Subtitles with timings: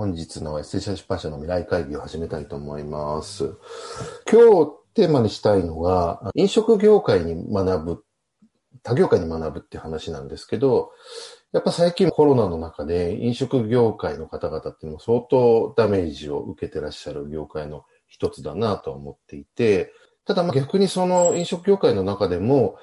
[0.00, 3.52] 本日のエッセンシャル出版社のミライ会議を始めたいと思います。
[4.32, 8.04] 今日テーマにしたいのが、飲食業界に学ぶ、
[8.82, 10.90] 他業界に学ぶって話なんですけど、
[11.52, 19.92] やっぱ最近コロナの中で飲食業界の方々っていうのも相当ダメージを受けてらっしゃる業界の一つだなと思っていて、
[20.24, 22.76] ただま逆にその飲食業界の中でも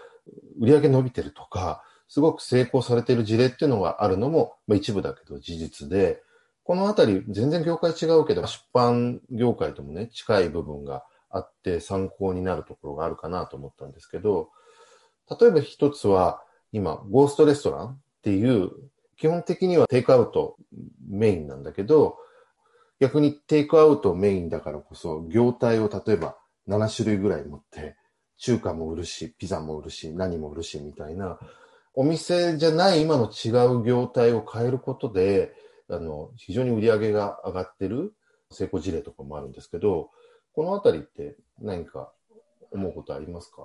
[0.60, 6.22] 売上伸びてるとか、すごく成功されている事例っていうのがあるのも、まあ、一部だけど事実で、
[6.68, 14.50] このあたり全然業界違うけど、出版業界ともね、近い部分があって参考になるところがあるかなと思ったんですけど、
[15.40, 18.72] 例えば一つは、今、ゴーストレストランっていう、
[19.16, 20.58] 基本的にはテイクアウト
[21.08, 22.18] メインなんだけど、
[23.00, 26.36] 逆にテイクアウトメインだからこそ、業態を例えば
[26.68, 27.96] 7種類ぐらい持って、
[28.36, 31.40] 中華も売るし、ピザも売るし、何も売るし、みたいな、
[31.94, 35.54] お店じゃない今の違う業態を変えることで、
[35.90, 38.14] あの、非常に売り上げが上がってる
[38.52, 40.10] 成功事例とかもあるんですけど、
[40.54, 42.12] このあたりって何か
[42.72, 43.62] 思うことありますか？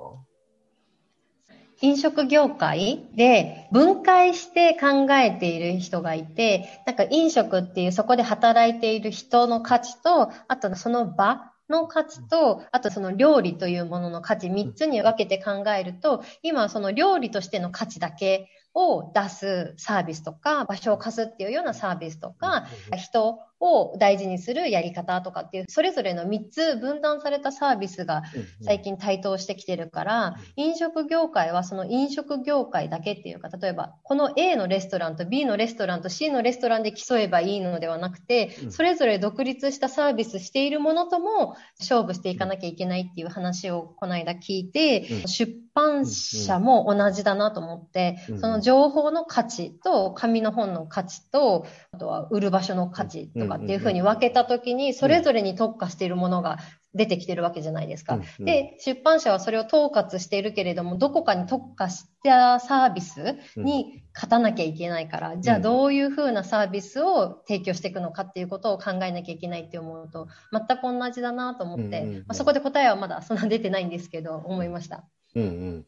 [1.81, 28.23] 飲食業界で分解して考えている人がいて、なんか飲食っていうそこで働いている人の価値と、あとその場の価値と、あとその料理というものの価値、3つに分けて考えると、今その料理としての価値だけを出すサービスとか、場所を貸すっていうようなサービスとか、人を大事にするやり方とかっていう、それぞれの3つ分断されたサービスが
[28.61, 56.59] 最近台頭してきてるから、飲食業界はその飲食業界だけっていうか、例えば、この A のレストランと B のレストランと C のレストランで競えばいいのではなくて、それぞれ独立したサービスしているものとも勝負していかなきゃいけないっていう話をこの間聞いて、出版社も同じだなと思って、その情報の価値と紙の本の価値と、あとは売る場所の価値とかっていうふうに分けたときに、それぞれに特化しているものが
[56.95, 58.20] 出てきてるわけじゃないですか。
[58.39, 75.08] で、出版社はそれを統括しているけれども、どこかに特化したサービスに勝たなきゃいけないから、じゃあどういうふうなサービスを提供していくのかっていうことを考えなきゃいけないって思うと、全く同じだなと思って、まあ、そこで答えはまだそんな出てないんですけど、思いました。
[75.35, 75.87] うんうん。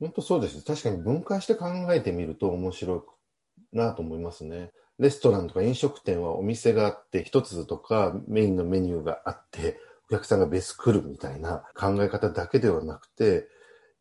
[0.00, 0.62] 本当そうです。
[0.64, 3.06] 確かに分解して考えてみると面白
[3.72, 4.72] いなと思いますね。
[4.98, 9.78] レストランとか飲食店はお店があって、一つとかメインのメニューがあって、
[10.10, 13.48] お客さんが別来るみたいな考え方だけではなくて、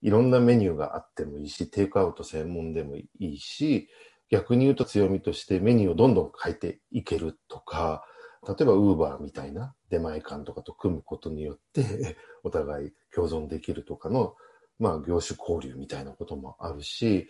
[0.01, 3.89] いろんなメニューがあってもいいし、テイクアウト専門でもいいし、
[4.29, 8.03] 逆に言うと強みとしてメニューをどんどん変えていけるとか、
[8.47, 14.35] 例えばウーバーみたいな出前館とかと組むことによってお互い共存できるとかの
[14.81, 17.27] まあ、業種交流みたいなこともあるし、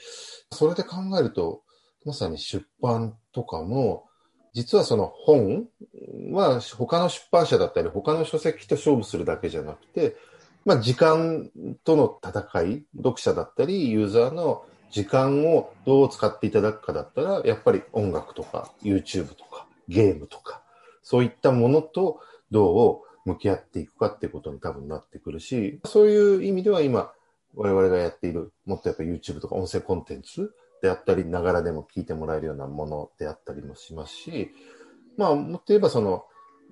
[0.54, 1.62] それで考えると、
[2.06, 4.06] まさに出版とかも、
[4.54, 5.68] 実はその本
[6.32, 10.16] は他の出版社だったり、他の書籍と勝負するだけじゃなくて、
[10.64, 11.50] まあ、時間
[11.84, 20.62] との戦い、読者だったり、ユーザーの時間をどう使っていただくかだったら、やっぱり音楽とか YouTube とかゲームとか、
[21.04, 27.12] そういったものとどう向き合っていくかっていうことに多分なってくるし、そういう意味では今、
[27.56, 34.52] 我々がやっている、もっとやっぱ YouTube とか音声コンテンツであったり、ながらでも聞いてもらえるようなものであったりもしますし、
[35.18, 36.26] まあ、もっと言えばその、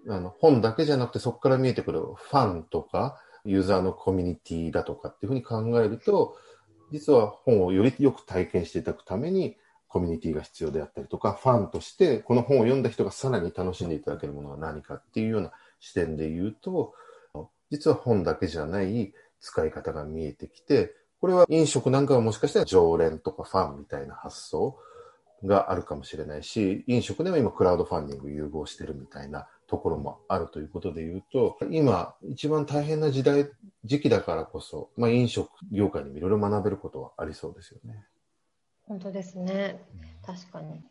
[0.07, 6.37] あの、本だけじゃなくてそこから見えてくるファンとか、ユーザーのコミュニティだとかっていうふうに考えると、
[6.91, 9.57] 実は本をよりよく体験していただくために、
[9.87, 16.93] コミュニティが必要であったりとか、ファンとしてこの本を読んだ人がさらに楽しんでいただけるものは何かっていうような視点で言うと、
[17.71, 24.77] 実は本だけじゃない使い方が見えてきて、これは飲食なんかはもしかしたら常連とかファンみたいな発想
[25.43, 33.49] があるかもしれないし、飲食でも今クラウドファンディング融合してるみたいなところもあるということで言うと、今一番大変な時代、
[33.85, 38.05] 時期だからこそ、まあ飲食業界にもいろいろ学べることはありそうですよね。
[38.87, 39.85] 本当ですね。
[40.25, 40.83] 確かに。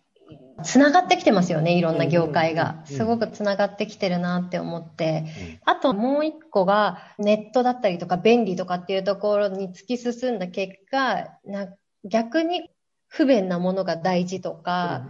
[0.62, 2.82] つながってきてますよね、いろんな業界が。
[2.84, 5.25] すごくつながってきてるなって思って。
[5.64, 11.69] あともう一個が、ネットだったりとか便利とかっていうところに突き進んだ結果、な
[12.04, 12.70] 逆に
[13.08, 15.06] 不便なものが大事とか、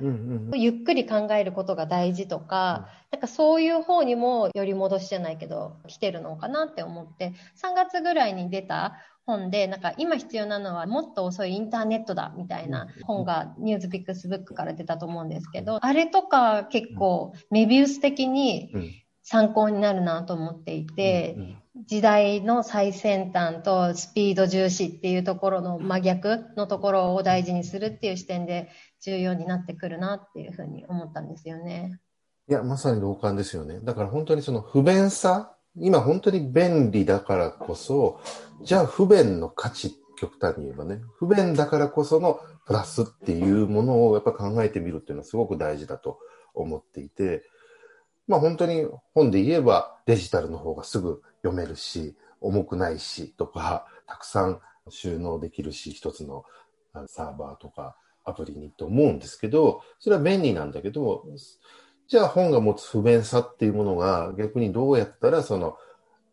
[0.54, 8.96] ゆっくり考えることが大事とか、なんかそういう方にもより戻しじゃないけど、来てるのかなって思って、3月ぐらいに出た
[9.26, 18.72] 本で、なんか今必要なのはもっと遅いインターネットだみたいな本がニュースピックスブックから出たと思うんですけど、あれとか結構メビウス的に
[19.22, 21.36] 参考になるなと思っていて、
[21.88, 28.68] 時代の最先端とスピード重視っていうところの真逆のところを大事にするっていう視点で
[29.00, 31.98] 重要になってくるなっていうふうに思ったんですよね。
[32.46, 33.80] いや、まさに同感ですよね。
[33.82, 38.20] だから本当にその不便さ、今本当に便利だからこそ、
[38.62, 46.18] じゃあ不便の価値、極端に言えばね、不便だからこそのプラスっていうものをやっぱ考えてみるっていうのはすごく大事だと
[46.52, 47.44] 思っていて、
[48.28, 56.44] まあ本当に本で言えばデジタルの方がすぐ読めるし、重くないしとか、たくさん収納できるし、一つの
[57.06, 61.26] サーバーとかアプリにと思うんですけど、それは便利なんだけど、
[62.06, 65.76] じゃあ本が持つ不便さっていうものが逆にどうやったらその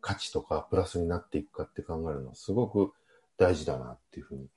[0.02, 2.94] 価値とかプラスになっていくかって考えるのはすごく
[3.38, 4.48] 大事だなっていうふうに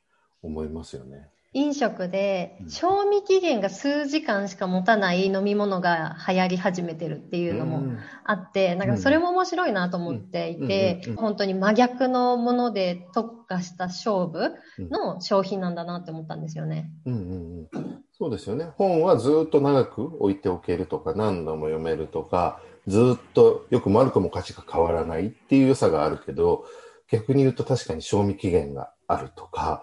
[0.42, 1.30] 思いますよね。
[1.54, 14.52] 飲食で賞味期限が数時間しか持たない飲み物が流行り始めてるっていうのもあって、なんかそれも面白いなと思っていて、本当に真逆のもので特化した勝負
[14.90, 16.90] の商品なんだなって思ったんですよね。
[17.06, 18.66] うんうんうん、そうですよね。
[18.76, 26.66] 本はずっと長く置いておけるとか、何度も読めるとか、ずっとよく丸くも価値が変わらないっていう良さがあるけど、
[27.10, 29.82] 逆に言うと確かに賞味期限があるとか、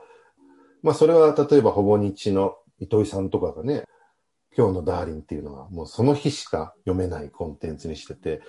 [0.85, 3.85] まあそれは例えばほぼ日の糸井さんとかがね、
[4.55, 8.43] 今日のダーリンっていうのはもうその日しか読めないコンテンツにしてて、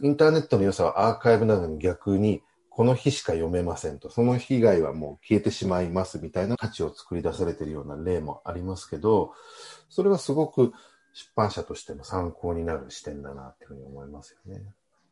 [0.00, 9.32] インターネットの良さはアーカイブなのに逆にこの日しか読めませんと、その日以外はもう消えてしまいますみたいな価値を作り出されているような例もありますけど、
[9.88, 10.72] それはすごく
[11.12, 14.62] 出版社としても参考になる視点だなっていうふうに思いますよね。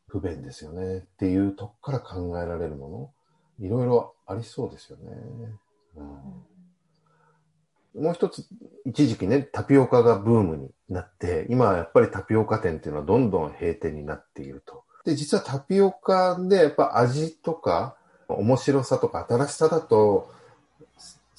[0.07, 3.13] 不便ですよねっていうとこから考えられるも
[3.59, 5.13] の、いろいろありそうですよね。
[5.97, 6.52] うん
[7.95, 8.45] もう一つ、
[8.87, 14.85] 一時期ね、タピオカがブームになって、今はやっぱりタピオカ店っていうのはどんどん閉店になっていると。
[15.05, 17.97] で、実はタピオカでやっぱ味とか、
[18.29, 20.33] 面白さとか新しさだと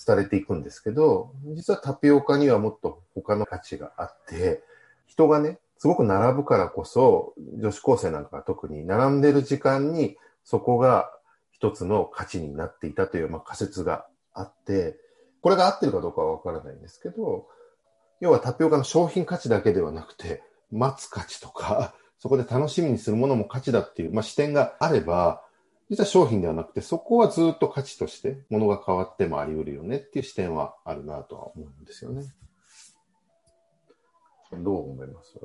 [0.05, 4.63] 伝れていくんですけど、実はタピオカにはもっと他の価値があって、
[5.07, 11.11] 人がね、すごく並ぶからこそ、女子高生なんかは特に並んでる時間にそこが
[11.51, 14.97] 一つの価値になっていたという、まあ、仮説があって、
[15.43, 17.47] これが合ってるかどうかはわからないんですけど、
[18.21, 20.41] 要はタピオカの商品価値だけではなくて、
[20.71, 25.43] 待つ価値とか、そこで楽しみにするものも価値だっていう、まあ、視点があれば、
[25.89, 32.23] 実は商品ではなくて、そこはずっと価値として、ものが変わってもあり得るよねっていう視点はあるなとは思うんですよね。
[34.59, 35.39] どう思います？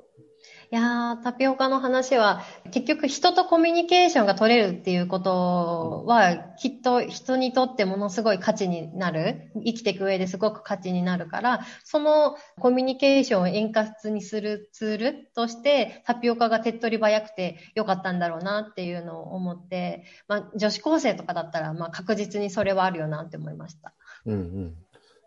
[0.71, 9.51] いやー、タピオカの話は、結局人とコミュニケーションが取れるっていうことは、きっと人にとってものすごい価値になる。
[9.65, 23.95] 生きていく上ですごく価値になるから、そのコミュニケーションを円滑にするツールとして、タピオカが手っ取り早くてよかったんだろうなっていうのを思って、まあ、女子高生とかだったら、まあ、確実にそれはあるよなって思いました。
[24.27, 24.75] うんうん。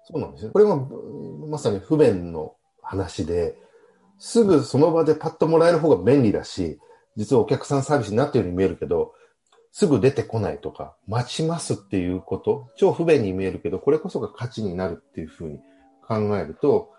[0.05, 0.51] そうなんですね。
[0.51, 0.87] これも、
[1.49, 3.55] まさに不便の話で、
[4.23, 6.79] すぐその場でパッともらえる方が便利だし、
[7.17, 9.13] 実はお客さんサービスになってるように見えるけど、
[9.71, 15.57] すぐ出てこないとか、待ちますっていうこと、超不便に見えるけど、これこそが価値になるっていうふうに
[16.07, 16.91] 考えると、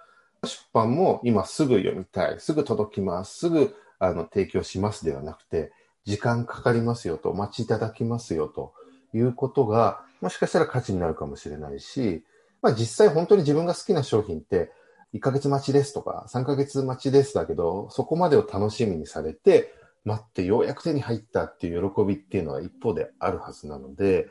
[0.45, 5.71] 出版も今すぐ読みたい、すぐ届きます、すぐあの提供しますではなくて、
[6.05, 8.73] 時間かかりますよと、お待ちいただきますよと
[9.15, 12.25] いうことが、もしかしたら価値になるかもしれないし、
[12.63, 14.73] まあ実際本当に自分が好きな商品って、
[15.15, 19.75] 1ヶ月待ちですとか、3ヶ月待ちですだけど、そこまでを楽しみにされて、
[20.05, 24.29] 待ってようやく手に入ったっていう喜びっていうのは一方であるはずなので、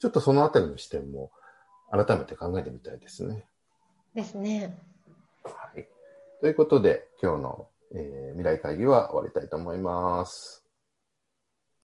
[0.00, 1.30] ちょっとそのあたりの視点も
[1.90, 3.46] 改めて考えてみたいですね。
[4.14, 4.76] ですね。
[5.44, 5.88] はい。
[6.40, 10.63] ということで、今日の、えー、未来会議は終わりたいと思います。